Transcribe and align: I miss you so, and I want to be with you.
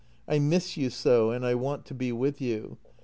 I 0.27 0.39
miss 0.39 0.77
you 0.77 0.89
so, 0.89 1.29
and 1.29 1.45
I 1.45 1.53
want 1.53 1.85
to 1.85 1.93
be 1.93 2.11
with 2.11 2.41
you. 2.41 2.79